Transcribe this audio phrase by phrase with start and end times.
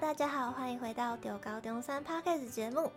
[0.00, 2.90] 大家好，欢迎回到中猴中山 Podcast 节目。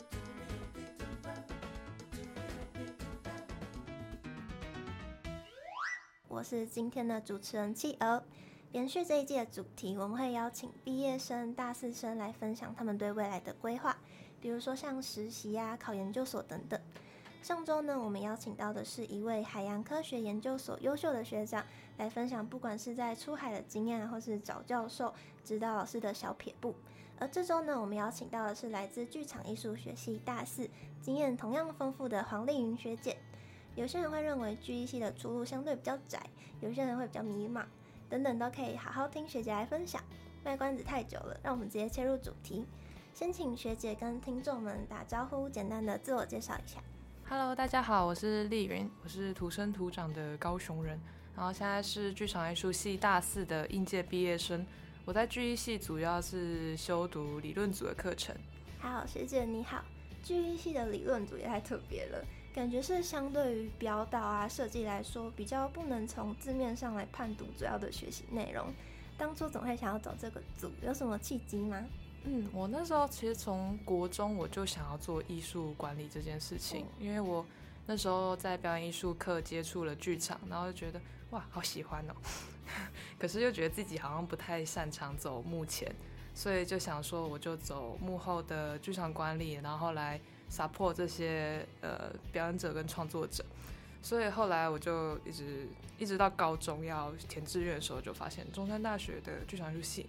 [6.29, 8.23] 我是今天的主持人企鹅。
[8.71, 13.97] 延续这一季的主题，我们会邀请毕业生、大四生来分享他们对未来的规划，
[14.39, 16.79] 比如说像实习啊、考研究所等等。
[17.41, 21.65] 上周呢，我们邀请到的是一位海洋科学研究所优秀的学长，
[21.97, 25.13] 来分享不管是在出海的经验，或是找教授、
[25.43, 26.73] 指导老师的小撇步。
[27.19, 30.69] 而这周呢，我们邀请到的是来自剧场艺术学系大四、
[31.01, 33.15] 经验同样丰富的黄丽云学姐。
[33.75, 36.21] 有些人会认为剧艺系的出路相对比较窄，
[36.59, 37.63] 有些人会比较迷茫，
[38.09, 40.03] 等等都可以好好听学姐来分享。
[40.43, 42.65] 卖关子太久了，让我们直接切入主题。
[43.13, 46.81] 先请学姐跟听众们打招呼，简单的自我介绍一下。
[47.29, 50.99] Hello，大家好，我是丽云，我是土生土长的高雄人，
[51.35, 54.65] 然后现在是剧场艺术系大四的应届毕业生。
[55.05, 58.33] 我在剧艺系主要是修读理论组的课程。
[58.79, 59.83] 好，学姐你好，
[60.23, 68.73] 剧艺系的理论组也太特别了，感觉是相对于表导啊设计来说，比较不能从字面上来判读主要的学习内容。
[69.17, 71.83] 当初总会想要走这个组，有什么契机吗？
[72.23, 77.45] 嗯，我那时候其实从国中我就想要做艺术管理这件事情，因为我
[77.85, 82.13] 那时候在表演艺术课接触了剧场，然后就觉得哇，好喜欢哦。
[83.19, 85.93] 可是又觉得自己好像不太擅长走幕前，
[86.33, 90.19] 所以就想说我就走幕后的剧场管理，然后来
[90.51, 93.43] support 这些呃表演者跟创作者。
[94.01, 100.05] 所以后来我就一直一直到高中要填志愿的时候，就发现中山大学的剧场艺术系，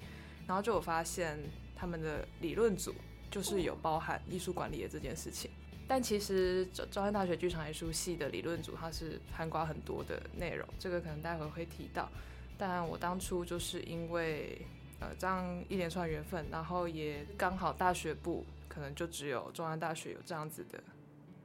[0.46, 1.38] 然后就有发现。
[1.76, 2.94] 他们的理论组
[3.30, 5.50] 就是有包含艺术管理的这件事情，
[5.88, 12.08] 但其实中山大学剧场艺术系的理论组它是涵盖很多的内容，这个可能待会会提到。
[12.56, 14.60] 但我当初就是因为
[15.00, 20.82] 呃这样一连串缘分，然后也刚好大学部可能就只有中央大学有这样子的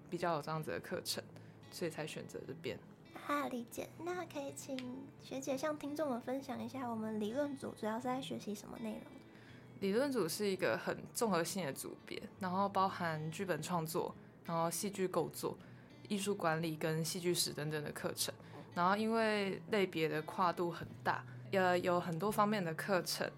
[0.09, 1.23] 比较有这样子的课程，
[1.71, 2.77] 所以才选择这边。
[3.27, 3.87] 啊，理解。
[4.03, 4.75] 那可以请
[5.21, 9.01] 学姐向听众们分享一下，我们理论组主要是在学习什么内容？
[9.81, 14.13] 理论组是一个很综合性的组别，然后包含剧本创作，
[14.45, 15.57] 然后戏剧构作、
[16.07, 18.33] 艺术管理跟戏剧史等等的课程。
[18.79, 23.29] 然后因为类别的跨度很大，呃，有很多方面的课程。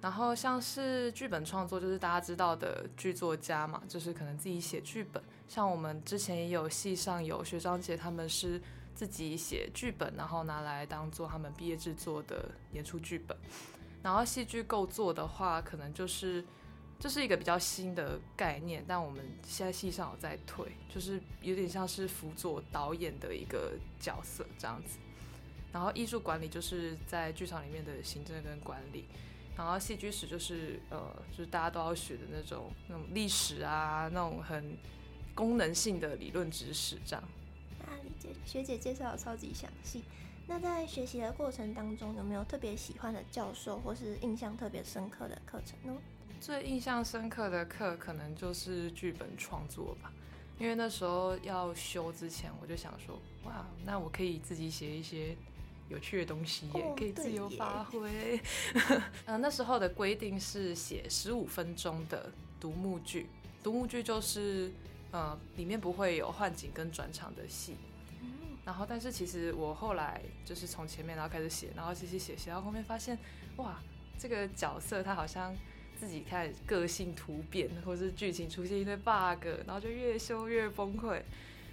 [0.00, 5.20] 然后像是剧本创作，就是大家知道的剧作家嘛，就是可能自己写剧本。
[5.48, 8.62] 像我们之前也有戏上有学长姐，他们是
[8.94, 13.36] 自己写剧本，然后拿来当做他们毕业制作的演出剧本。
[14.00, 16.44] 然后戏剧构作的话，可能就是
[16.98, 24.98] 这、是一个比较新的概念，但我们现在戏上有在推，就是有点像是辅佐导演的一个角色这样子。
[25.70, 29.04] 然后艺术管理就是在剧场里面的行政跟管理，
[29.56, 34.76] 然后戏剧史就是呃，就是大家都要学的那种那种历史啊，那种很
[35.34, 37.22] 功能性的理论知识这样。
[37.84, 40.02] 啊，理解，学姐介绍的超级详细。
[40.46, 45.98] 那在学习的过程当中，有没有特别喜欢的教授，或是印象特别深刻的课程呢？
[46.40, 50.12] 最印象深刻的课可能就是剧本创作吧，
[50.58, 55.34] 因为那时候要修之前，我就想说，哇，那我可以自己写一些
[55.88, 58.38] 有趣的东西，也可以自由发挥。
[59.24, 62.30] 那时候的规定是写十五分钟的
[62.60, 63.26] 独幕剧，
[63.62, 64.70] 独幕剧就是
[65.10, 67.76] 呃，里面不会有换景跟转场的戏。
[68.64, 73.18] 然后，但是其实我后来就是从前面然后开始写，然后写写写写到后面发现，
[73.56, 73.78] 哇，
[74.18, 75.54] 这个角色他好像
[75.98, 81.20] 自己开始个性突变，或是剧情出现一堆 bug，然后就越修越崩溃。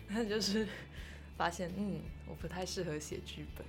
[0.07, 0.67] 然后就是
[1.37, 3.65] 发现，嗯，我不太适合写剧本，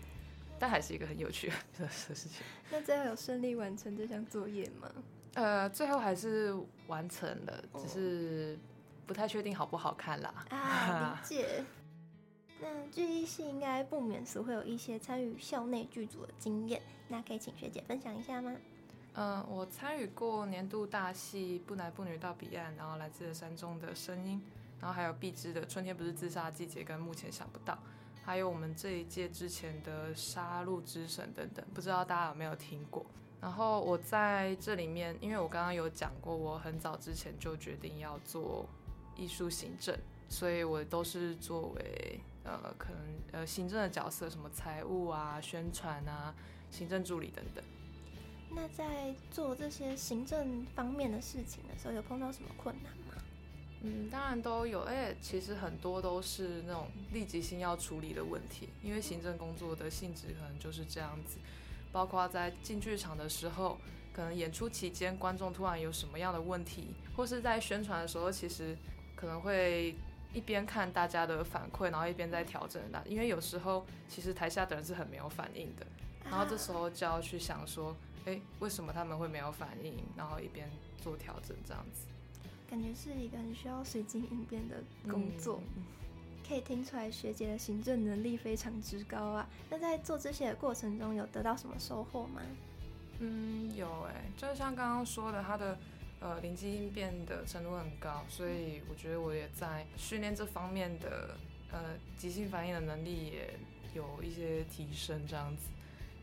[0.58, 2.42] 但还是一个很有趣 的事情。
[2.70, 4.90] 那最后有顺利完成这项作业吗？
[5.34, 6.52] 呃，最后还是
[6.88, 8.58] 完成了，只是
[9.06, 10.44] 不太确定好不好看啦。
[10.50, 11.64] 啊，理解。
[12.62, 18.54] 那剧艺系应该不免俗会有一些参与校内剧组的经验，那可以请学姐分享一下吗？
[19.14, 24.40] 嗯、我参与过年度大戏《不男不女到彼岸》，然后来自山中的声音，
[24.80, 27.76] 然后还有毕贄的《春天不是自杀季节》跟目前想不到，
[28.22, 33.04] 还有我们这一届之前的《杀戮之神》等等，不知道大家有没有听过？
[33.40, 38.64] 然后我在这里面，因为我刚刚有讲过，我很早之前就决定要做
[39.16, 39.98] 艺术行政。
[40.28, 43.00] 所以我都是作为呃，可能
[43.32, 46.34] 呃行政的角色，什么财务啊、宣传啊、
[46.70, 47.64] 行政助理等等。
[48.50, 53.22] 那在做这些行政方面的事情的时候，有碰到什么困难吗？
[53.84, 61.38] 嗯，当然都有，而且其实很多都是那种立即性要处理的问题，因为行政工作的性质可能就是这样子。
[61.90, 63.78] 包括在进剧场的时候，
[64.12, 68.76] 可能演出期间观众突然有什么样的问题，或是在宣传的时候，其实
[69.16, 69.96] 可能会
[70.32, 73.02] 一边看大家的反馈，然后一边在调整的。
[73.06, 75.86] 因为有时候其实台下的人是很没有反应的，
[76.24, 77.94] 然后这时候就要去想说，
[78.24, 79.94] 哎，为什么他们会没有反应？
[80.16, 80.68] 然后一边
[81.02, 82.06] 做调整，这样子。
[82.70, 84.76] 感觉是一个很需要随机应变的
[85.10, 85.60] 工作。
[85.76, 85.84] 嗯
[86.48, 89.48] 可以听出来学姐的行政能力非常之高啊！
[89.70, 92.42] 那在做这些的过程中，有得到什么收获吗？
[93.20, 95.78] 嗯，有哎、欸，就像刚刚说的，他的
[96.22, 101.36] 呃灵机应变的程度很高，所以我觉得我也在训练这方面的
[101.72, 103.58] 呃即兴反应的能力也
[103.92, 105.26] 有一些提升。
[105.26, 105.68] 这样子，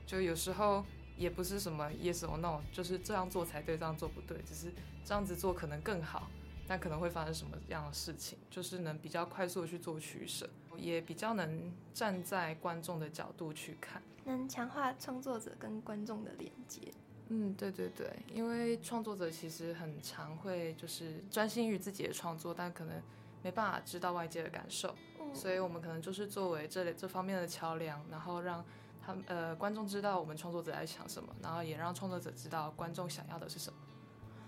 [0.06, 0.86] 就有时候
[1.18, 4.72] 也不是什么 yes or no，就是这样做才对，这样做不对，只是
[5.04, 6.32] 这样子做可能更好。
[6.72, 8.38] 但可能会发生什么样的事情？
[8.48, 10.48] 就是能比较快速的去做取舍，
[10.78, 16.94] 也比较能站在观众的角度去看，能强化创作者跟观众的连接。
[17.30, 23.02] 嗯，对对对，因为创作者其实很常会就是专心于自己的创作，但可能
[23.44, 28.66] 没办法知道外界的感受，嗯、所以我们可能就是作为这这方面的桥梁，然后让
[29.00, 33.80] 他们呃观众知道我们创作者在想什么，然后也让创作者知道观众想要的是什么。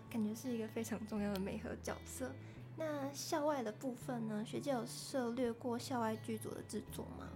[0.10, 2.32] 感觉是一个非常重要的美和角色。
[2.76, 4.44] 那校外的部分呢？
[4.44, 7.28] 学姐有涉略过校外剧组的制作吗？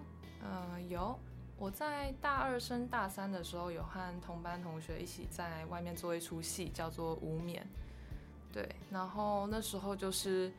[0.42, 1.18] 呃，有。
[1.58, 7.66] 我在大二升大三的时候，有和同班同学一起在外面做一出戏，叫做《无眠》。
[8.54, 10.52] 对，然后那时候就是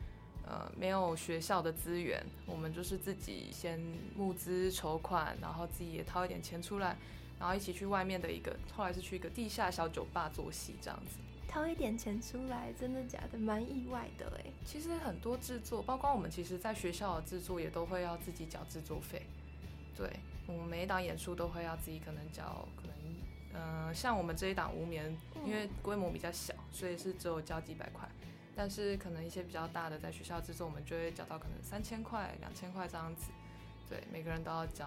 [0.47, 3.79] 呃没有学校的资源，我们就是自己先
[4.17, 6.97] 募资筹款，然后自己也掏一点钱出来，
[7.39, 11.19] 然后一起去外面的一个，后来是去一个地下小酒吧做戏，这样子。
[11.47, 13.39] 掏一点钱出来，真的假的？
[13.39, 14.51] 蛮意外的哎。
[14.65, 19.23] 其实很多制作，包括我们，其实在学校的制作也都会要自己缴制作费。
[19.97, 20.11] 对，
[20.47, 22.95] 我们每一档演出都会要自己可能交，可能，
[23.55, 28.09] 嗯、呃，像我们这一档无眠，因为规模比较小，所以是只有交几百块。
[28.55, 33.31] 但是可能一些比较大的，在学校制作，我们就会缴到可能三千块、两千块这样子。
[33.89, 34.87] 对，每个人都要交。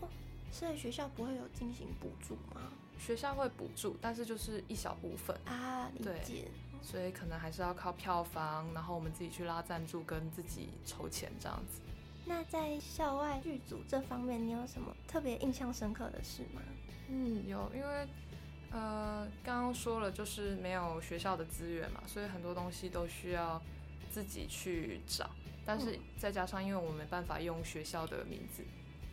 [0.00, 0.08] 哦，
[0.50, 2.72] 所以学校不会有进行补助吗？
[2.98, 6.24] 学校会补助，但是就是一小部分啊，理解。
[6.24, 6.50] 对，
[6.80, 11.82] 所以可能还是要靠票房，然后我们自己去拉赞助，跟自己筹钱这样子。
[12.26, 16.60] 那在校外剧组这方面，你有什么特别印象深刻的事吗？
[17.08, 18.08] 嗯，有，因为
[18.70, 23.62] 呃，刚刚说了，就是没有学校的资源嘛，所以很多东西都需要
[24.10, 25.30] 自己去找。
[25.64, 28.62] 但是再加上，因为我没办法用学校的名字，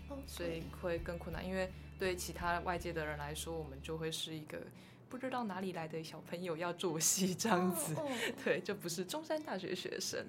[0.09, 1.71] 嗯，所以会更困难，因为。
[1.99, 4.57] 对其他外界的人来说，我们就会是一个
[5.09, 7.95] 不知道哪里来的小朋友要作息这样子，
[8.43, 10.25] 对，就不是中山大学学生，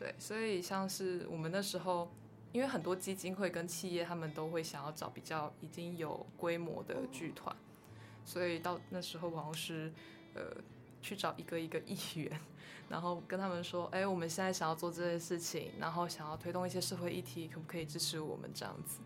[0.00, 2.10] 对，所以像是我们那时候，
[2.52, 7.54] 因为很多基金会跟企业，他们都会想要找比较已经有规模的剧团，
[8.24, 9.92] 所以到那时候好像是
[10.32, 10.56] 呃
[11.02, 12.40] 去找一个一个议员，
[12.88, 19.00] 然后跟他们说，哎，我们现在想要做这些事情，然后想要推动一些社会议题，可不可以支持我们这样子？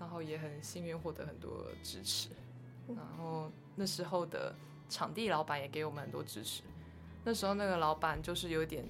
[0.00, 2.30] 然后也很幸运获得很多支持，
[2.88, 4.52] 然后那时候的
[4.88, 6.62] 场地老板也给我们很多支持。
[7.22, 8.84] 那时候那个老板就是有点，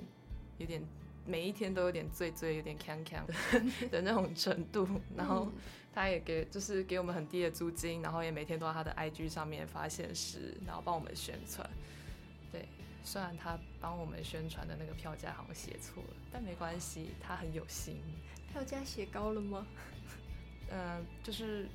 [0.56, 0.82] 有点
[1.26, 4.88] 每一天都有点醉醉，有点锵锵的的那种程度。
[5.16, 5.50] 然后
[5.94, 11.68] 他也给就是给我们很低的租金，然后也每天都在他的 IG 上面发现实，然后帮我们宣传。
[12.50, 12.66] 对，
[13.04, 17.96] 虽然他帮我们宣传的那个票价好像写错了，但没关系，他很有心。
[18.52, 19.66] 票价写高了吗？
[20.70, 21.66] 嗯、呃，就是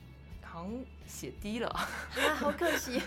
[0.41, 0.73] 好像
[1.07, 1.87] 写低了啊，
[2.35, 3.01] 好可惜。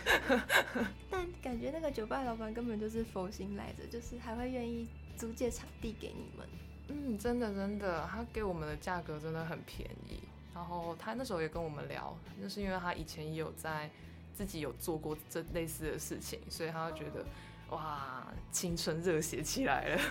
[1.11, 4.89] 但感觉那个酒吧老板根本就是佛心来着，就是还会愿意
[5.21, 6.49] 租借场地给你们。
[6.89, 10.21] 嗯，真的真的，他给我们的价格真的很便宜。
[10.55, 13.91] 然后他那时候也跟我们聊，那是因为他以前也有在
[14.35, 17.25] 自己有做过这类似的事情，所以他觉得。
[17.71, 20.03] 哇，青春热血起来了，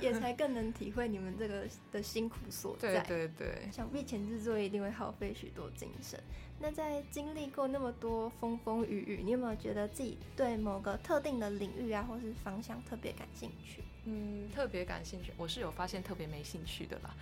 [0.00, 3.00] 也才更能体会你们这个的辛苦所在。
[3.00, 6.16] 对对对，想必前制作一定会耗费许多精神。
[6.60, 13.82] 那在经历过那么多风风雨雨，你有没有觉得自己对某个特定的领域啊，或是方向特别感兴趣？
[14.04, 17.14] 嗯，特别感兴趣，我是有发现特别没兴趣的啦。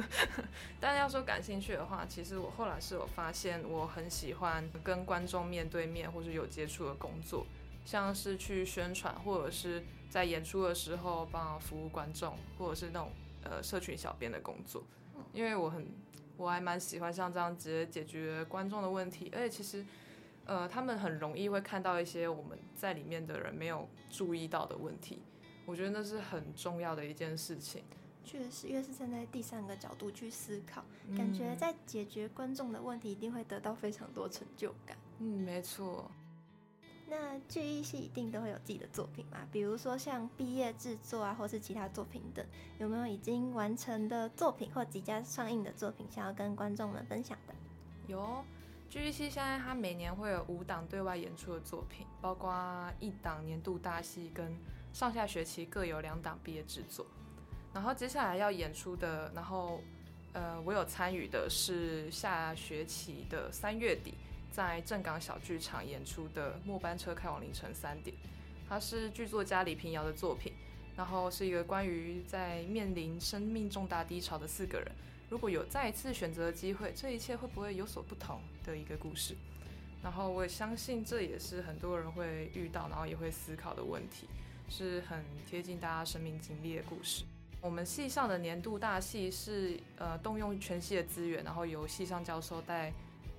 [0.80, 7.46] 但要说感兴趣的话，其实我后来是有发现，我很喜欢跟观众面对面或是有接触的工作。
[7.84, 9.80] 像是去宣传，或者是
[10.10, 13.12] 在演出的时候帮服务观众，或者是那种
[13.44, 14.82] 呃社群小编的工作，
[15.32, 15.86] 因为我很
[16.36, 19.86] 我还蛮喜欢像这样直接解决观众的问题，而且其实
[20.46, 25.22] 呃他们很容易会看到一些我们在里面的人没有注意到的问题，
[25.66, 27.82] 我觉得那是很重要的一件事情。
[28.24, 30.84] 确实，越是站在第三个角度去思考，
[31.16, 34.96] 感觉在解决观众的问题一定会得到非常多成就感。
[35.18, 36.10] 嗯，没错。
[37.08, 39.46] 那剧艺系一定都会有自己的作品嘛？
[39.52, 42.44] 比如说像毕业制作啊，或是其他作品等，
[42.80, 47.54] 有没有已经完成的作品或即将上映的作品，想要跟观众们分享的？
[48.08, 48.44] 有，
[48.90, 54.58] 剧艺系现在它每年会有五档对外演出的作品，包括一档年度大戏跟
[54.96, 57.06] 上下学期各有两档毕业制作。
[57.74, 59.82] 然后接下来要演出的，然后
[60.32, 64.14] 呃，我有参与的是下学期的三月底。
[64.50, 68.16] 在正港小剧场演出的《末班车开往凌晨三点》，
[68.66, 70.50] 它是剧作家李平遥的作品，
[70.96, 74.90] 然后是一个关于在面临生命重大低潮的四个人，
[75.28, 79.36] 如果有再一次选择的机会，这一切会不会有所不同的一个故事。
[80.02, 84.26] 然后我也相信这也是很多人会遇到，然后也会思考的问题，
[84.68, 87.24] 是很贴近大家生命经历的故事。
[87.60, 92.92] 我们系上的年度大戏是呃动用全系的资源，然后由系上教授带。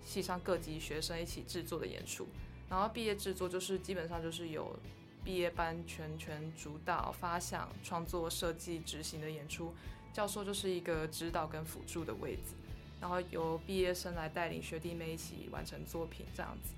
[0.05, 2.25] 系上各级学生一起制作的演出，
[2.69, 4.74] 然后毕业制作就是基本上就是由
[5.22, 9.74] 毕业班全权主导发想、创作、设计、执行的演出，
[10.13, 12.53] 教授就是一个指导跟辅助的位置，
[13.01, 16.72] 然后由毕业生来带领学弟妹一起完成作品，这样子，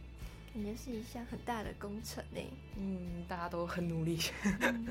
[0.60, 2.42] 感觉是一项很大的工程呢。
[2.76, 4.20] 嗯，大家都很努力。
[4.60, 4.88] 嗯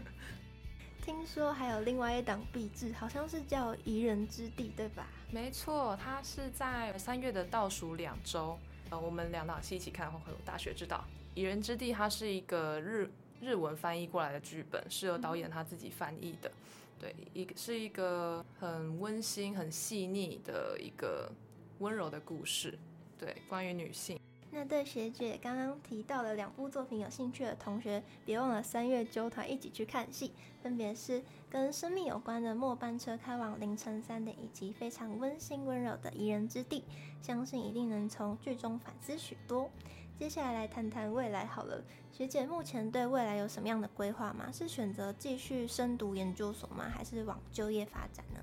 [1.03, 5.07] 听说还有另外一档壁纸，好像是叫《宜人之地》，对吧？
[5.31, 8.59] 没错，它是在三月的倒数两周，
[8.91, 11.05] 呃，我们两档戏一起看的话会有大学之道。
[11.35, 13.11] 《宜人之地》它是一个日
[13.41, 16.51] 日文翻译过来的剧本，是由导演他自己翻译的。
[16.99, 21.31] 对，一个是一个很温馨、很细腻的一个
[21.79, 22.79] 温柔的故事。
[23.19, 24.18] 对，关于女性。
[24.59, 36.81] 那对学姐刚刚提到的两部作品有兴趣的同学，别忘了三月揪团一起去看戏，分别是跟生命有关的《末班车开往凌晨三点》，以及非常温馨温柔的《宜人之地》，
[37.25, 39.71] 相信一定能从剧中反思许多。
[40.19, 44.51] 接下来来谈谈未来好了，学姐目前对未来有什么样的规划吗？
[44.51, 46.89] 是选择继续深读研究所吗？
[46.93, 48.41] 还是往就业发展呢？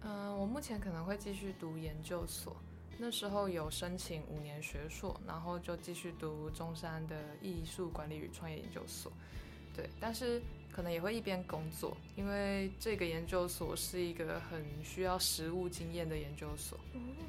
[0.00, 2.56] 嗯、我目前可能会继续读研究所。
[2.98, 9.10] 那时候有申请五年学硕，然后就继续读中山的艺术管理与创业研究所。
[9.74, 16.78] 对，但是可能也会一边工作，因为这个研究所是一个很需要实务经验的研究所。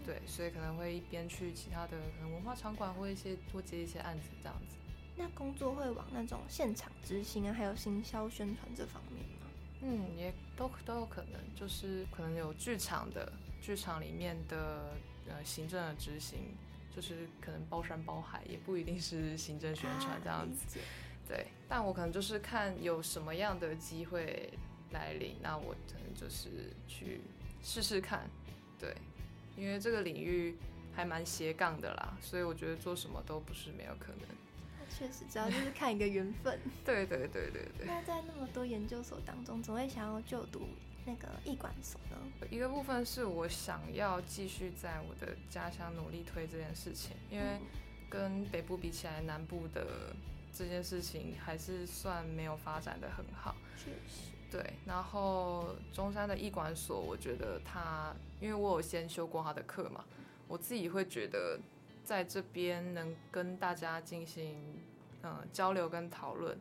[0.05, 4.75] 对，所以可能会一边去其他的可能文化场馆或一些多接一些案子这样子。
[5.15, 9.47] 那工作会往那种现场执行啊，还有行销宣传这方面吗？
[9.81, 14.93] 嗯，也都都有可能，就是可能有剧场的剧场里面的。
[15.27, 16.55] 呃，行政的执行
[16.95, 20.79] 就是可能包山包海，也不一定是行政宣传这样子。
[20.79, 20.83] 啊、
[21.27, 24.51] 对，但我可能就是看有什么样的机会
[24.91, 27.21] 来临，那我可能就是去
[27.63, 28.29] 试试看。
[28.77, 28.95] 对，
[29.55, 30.55] 因为这个领域
[30.93, 34.42] 还蛮斜杠的啦，所以我觉得做什么都不是没有可能。
[34.97, 36.59] 确实，主要就是看一个缘分。
[36.85, 37.87] 对对对对对。
[37.87, 40.61] 那在那么多研究所当中，总会想要就读
[41.05, 42.17] 那个艺管所呢？
[42.49, 47.59] 一个部分是我想要继续在我的家乡努力推这件事情，因为
[48.09, 50.15] 跟北部比起来，南部的
[50.53, 53.55] 这件事情还是算没有发展的很好。
[53.77, 54.73] 确实，对。
[54.85, 60.05] 然后中山的艺管所，我觉得他，因为我有先修过他的课嘛，
[60.47, 61.59] 我自己会觉得
[62.03, 64.61] 在这边能跟大家进行
[65.21, 66.57] 嗯交流跟讨论。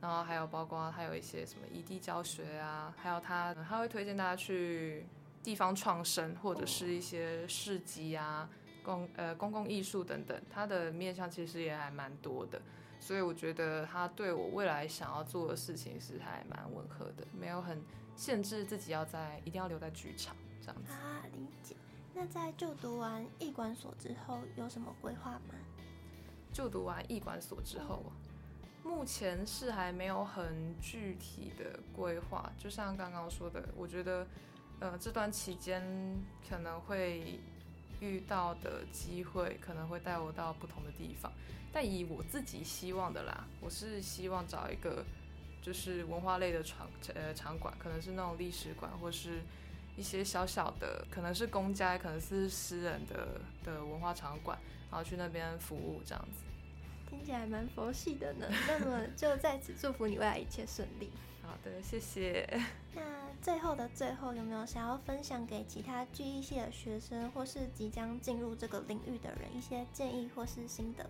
[0.00, 5.04] 然后还有包括他有一些什么异地教学啊，还有他他会推荐大家去
[5.42, 8.48] 地方创生或者是一些市集啊，
[8.82, 12.62] 公呃公共艺术等等，他的面向其实也还蛮多的，
[12.98, 17.82] 所以我觉得他对我未来想要做的事情是还蛮吻合的，没有很
[18.16, 21.22] 限制自己要在一定要留在剧场这样子啊。
[21.34, 21.76] 理解。
[22.14, 25.54] 那在就读完艺管所之后有什么规划吗？
[26.52, 28.02] 就读完艺管所之后。
[28.82, 34.26] 目前是还没有很具体的规划，就像刚刚说的，我觉得，
[34.80, 35.82] 呃，这段期间
[36.48, 37.38] 可能会
[38.00, 41.30] 遇到的机会，可能会带我到不同的地方。
[41.70, 45.04] 但以我自己希望的啦，我是希望找一个
[45.60, 49.42] 就是文化类的场呃场馆，可能是那种历史馆，或是
[50.00, 54.58] 一些小小的，可能是公家，可能是私人的的文化场馆，
[54.90, 56.42] 然后去那边服务这样子。
[57.10, 61.10] 听起来蛮佛系的呢，那么就在此祝福你未来一切顺利。
[61.42, 62.48] 好的，谢谢。
[62.94, 63.02] 那
[63.42, 71.04] 最后的最后，有没有想要分享给其他剧艺系的学生，或是即将进入这个领域的人一些建议或是心得？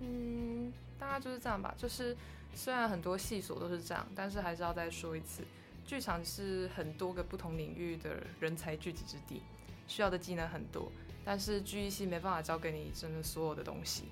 [0.00, 1.72] 嗯，大概就是这样吧。
[1.78, 2.16] 就是
[2.52, 5.44] 虽然很多系所都是这样，但是还是要再说一次，
[5.88, 9.40] 剧场是很多个不同领域的人才聚集之地，
[9.86, 10.92] 需要的技能很多，
[11.24, 14.04] 但是剧艺系没办法教给你真的所有的东西。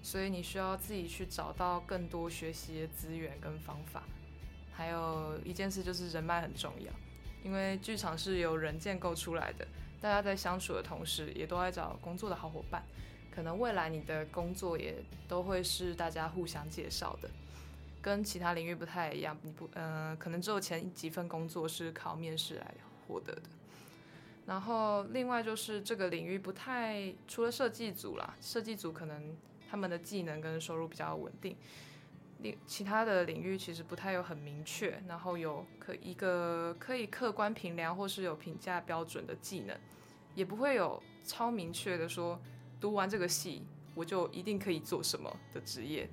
[0.00, 4.04] 所以你需要自己去找到更多学习的资源跟方法。
[4.72, 6.92] 还有一件事就是人脉很重要，
[7.42, 9.66] 因为剧场是由人建构出来的，
[10.00, 12.80] 大家在相处的同时，也都在找工作的好伙伴。
[13.34, 17.28] 可能未来你的工作也都会是大家互相介绍的，
[18.04, 19.34] 跟其他领域不太一样。
[19.40, 22.74] 你不，呃，可能只有前几份工作是靠面试来
[23.08, 23.42] 获得的。
[24.44, 29.34] 然后另外就是这个领域不太，除了设计组啦，设计组可能
[29.70, 31.56] 他们的技能跟收入比较稳定，
[32.40, 39.74] 另其他的领域其实不太有很明确，然后有可一个可以客观评量或是有评价标准的技能，
[40.34, 42.38] 也不会有超明确的说。
[42.80, 43.62] 读完这个系，
[43.94, 46.06] 我就一定可以做什么的职业，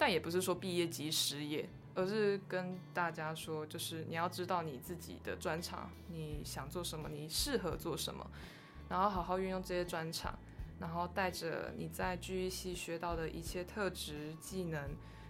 [0.00, 8.26] 但也不是说毕业即失业，而是跟大家说，就是你要知道你自己的专长，你想做什么，你适合做什么，
[8.88, 10.38] 然后好好运用这些专长，
[10.80, 14.88] 然后带着你在剧艺系学到的一切特质技能，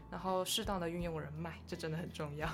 [0.09, 2.49] 然后适当的运用人脉，这真的很重要，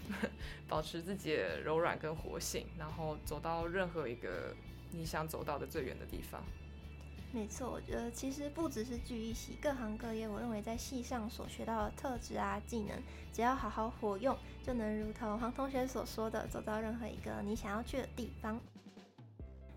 [0.66, 4.56] 保持自己的柔软跟活性，然后走到任何一个
[4.92, 6.42] 你想走到的最远的地方。
[7.32, 13.00] 没错，我觉得其实不只是剧艺系，各行各业，我认为在系上所学到的特质啊、技能，
[13.32, 18.60] 只要好好活用，就能如同黄同学所说的，走到任何一个你想要去的地方。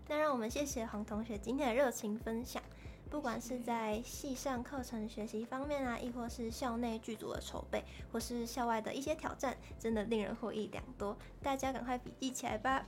[0.08, 2.60] 那让我们谢谢黄同学今天的热情分享，
[3.08, 11.16] 不管是在系上课程学习方面啊，亦或是校内剧组的筹备，或是校外的一些挑战，真的令人获益良多。
[11.40, 12.84] 大家赶快笔记起来吧。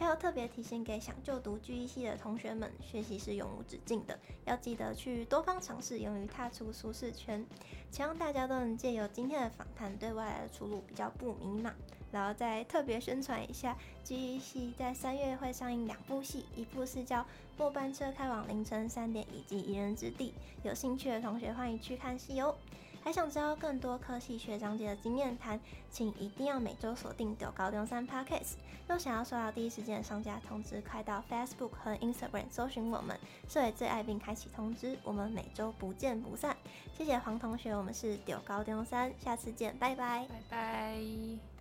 [0.00, 7.44] 还有特别提醒给想就读 GE 系的同学们，学习是永无止境的，要记得去多方尝试，勇于踏出舒适圈。
[7.90, 11.70] 希望大家都能借由今天的访谈，对未来的出路比较不迷茫。
[12.10, 17.20] 然后再特别宣传一下，，GE 系在三月会上映两部戏，一部是叫
[17.58, 20.32] 《末班车开往凌晨三点》，以及《一人之地》，
[20.66, 22.56] 有兴趣的同学欢迎去看戏哦。
[23.02, 25.58] 还想知道更多科系学长姐的经验谈，
[25.90, 28.54] 请一定要每周锁定丢高中三 Podcast。
[28.86, 34.98] 若想要收到第一时间的商家通知，快到 Facebook 和 Instagram 搜寻我们，设为最爱并开启通知。
[35.02, 36.56] 我们每周不见不散。
[36.96, 41.59] 谢谢黄同学，我们是丢高中三，下次见，拜拜，拜拜。